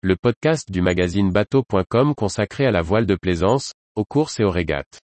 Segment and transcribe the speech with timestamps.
[0.00, 4.50] le podcast du magazine bateau.com consacré à la voile de plaisance, aux courses et aux
[4.50, 5.00] régates.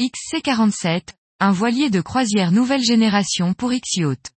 [0.00, 4.32] XC47, un voilier de croisière nouvelle génération pour X-Yacht.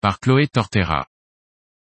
[0.00, 1.06] Par Chloé Tortera.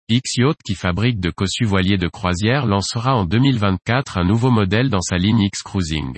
[0.08, 5.00] X-Yacht qui fabrique de cossus voiliers de croisière lancera en 2024 un nouveau modèle dans
[5.00, 6.16] sa ligne X-Cruising.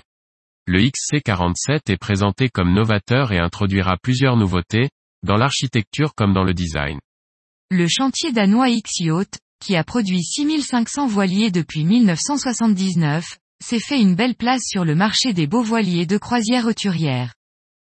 [0.66, 4.90] Le XC47 est présenté comme novateur et introduira plusieurs nouveautés,
[5.22, 6.98] dans l'architecture comme dans le design.
[7.70, 14.34] Le chantier danois X-Yacht, qui a produit 6500 voiliers depuis 1979, s'est fait une belle
[14.34, 17.32] place sur le marché des beaux voiliers de croisière auturière.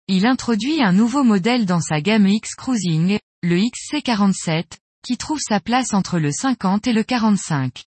[0.07, 5.95] Il introduit un nouveau modèle dans sa gamme X-Cruising, le XC47, qui trouve sa place
[5.95, 7.85] entre le 50 et le 45.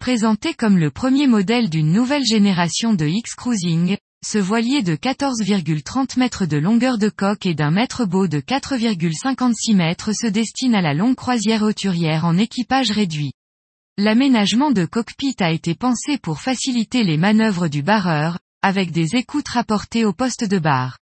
[0.00, 6.46] Présenté comme le premier modèle d'une nouvelle génération de X-Cruising, ce voilier de 14,30 mètres
[6.46, 10.94] de longueur de coque et d'un mètre beau de 4,56 mètres se destine à la
[10.94, 13.32] longue croisière auturière en équipage réduit.
[13.98, 19.48] L'aménagement de cockpit a été pensé pour faciliter les manœuvres du barreur, avec des écoutes
[19.48, 20.98] rapportées au poste de barre.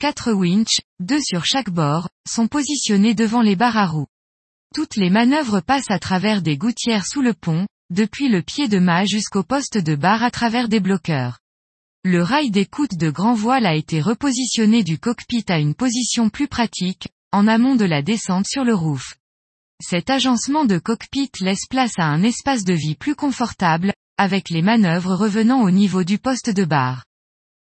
[0.00, 4.06] Quatre winches, deux sur chaque bord, sont positionnés devant les barres à roues.
[4.72, 8.78] Toutes les manœuvres passent à travers des gouttières sous le pont, depuis le pied de
[8.78, 11.40] mât jusqu'au poste de barre à travers des bloqueurs.
[12.04, 16.46] Le rail d'écoute de grand voile a été repositionné du cockpit à une position plus
[16.46, 19.16] pratique, en amont de la descente sur le roof.
[19.82, 24.62] Cet agencement de cockpit laisse place à un espace de vie plus confortable, avec les
[24.62, 27.04] manœuvres revenant au niveau du poste de barre.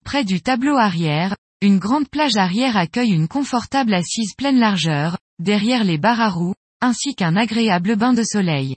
[0.06, 5.84] Près du tableau arrière, une grande plage arrière accueille une confortable assise pleine largeur, derrière
[5.84, 8.76] les barres à roues, ainsi qu'un agréable bain de soleil.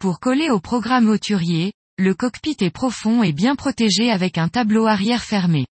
[0.00, 4.88] Pour coller au programme hauturier, le cockpit est profond et bien protégé avec un tableau
[4.88, 5.64] arrière fermé.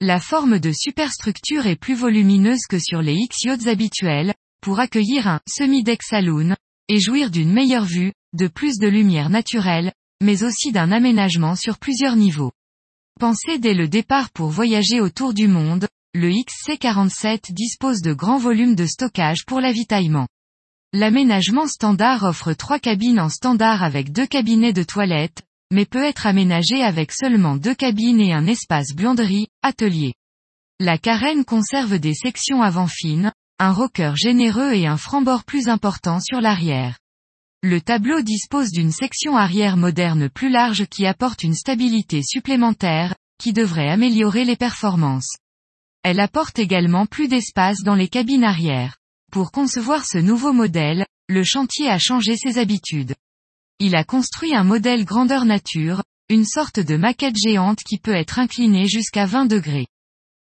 [0.00, 5.38] La forme de superstructure est plus volumineuse que sur les X-Yachts habituels, pour accueillir un
[5.48, 6.56] semi-deck saloon,
[6.88, 11.78] et jouir d'une meilleure vue, de plus de lumière naturelle, mais aussi d'un aménagement sur
[11.78, 12.50] plusieurs niveaux.
[13.20, 18.74] Pensé dès le départ pour voyager autour du monde, le XC47 dispose de grands volumes
[18.74, 20.26] de stockage pour l'avitaillement.
[20.92, 25.42] L'aménagement standard offre trois cabines en standard avec deux cabinets de toilette,
[25.72, 30.14] mais peut être aménagé avec seulement deux cabines et un espace buanderie, atelier.
[30.78, 36.20] La carène conserve des sections avant fines, un rocker généreux et un franc-bord plus important
[36.20, 36.98] sur l'arrière.
[37.62, 43.52] Le tableau dispose d'une section arrière moderne plus large qui apporte une stabilité supplémentaire, qui
[43.52, 45.36] devrait améliorer les performances.
[46.02, 48.98] Elle apporte également plus d'espace dans les cabines arrière.
[49.36, 53.14] Pour concevoir ce nouveau modèle, le chantier a changé ses habitudes.
[53.78, 58.38] Il a construit un modèle grandeur nature, une sorte de maquette géante qui peut être
[58.38, 59.88] inclinée jusqu'à 20 degrés.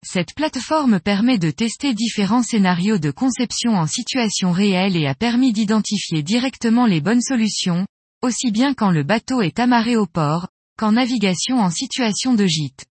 [0.06, 5.52] Cette plateforme permet de tester différents scénarios de conception en situation réelle et a permis
[5.52, 7.86] d'identifier directement les bonnes solutions,
[8.22, 10.48] aussi bien quand le bateau est amarré au port,
[10.80, 12.86] qu'en navigation en situation de gîte.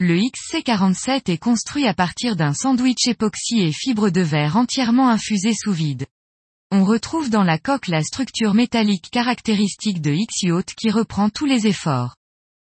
[0.00, 5.52] Le XC47 est construit à partir d'un sandwich époxy et fibre de verre entièrement infusé
[5.54, 6.06] sous vide.
[6.70, 11.66] On retrouve dans la coque la structure métallique caractéristique de X-Yacht qui reprend tous les
[11.66, 12.14] efforts.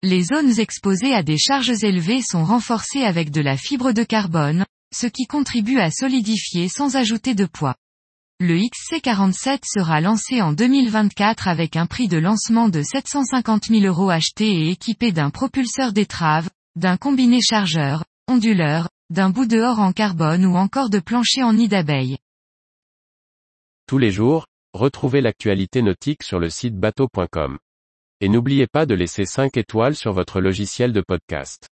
[0.02, 4.66] Les zones exposées à des charges élevées sont renforcées avec de la fibre de carbone,
[4.96, 7.75] ce qui contribue à solidifier sans ajouter de poids.
[8.40, 14.09] Le XC47 sera lancé en 2024 avec un prix de lancement de 750 000 euros
[14.09, 16.50] acheté et équipé d'un propulseur d'étrave,
[16.80, 21.68] d'un combiné chargeur, onduleur, d'un bout dehors en carbone ou encore de plancher en nid
[21.68, 22.18] d'abeille.
[23.86, 27.58] Tous les jours, retrouvez l'actualité nautique sur le site bateau.com.
[28.22, 31.68] Et n'oubliez pas de laisser 5 étoiles sur votre logiciel de podcast.